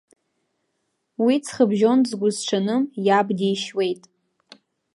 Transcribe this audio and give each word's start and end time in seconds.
Уи 1.23 1.35
ҵхыбжьон 1.43 1.99
згәы 2.09 2.29
зҽаным 2.35 2.83
иаб 3.05 3.27
дишьуеит. 3.37 4.03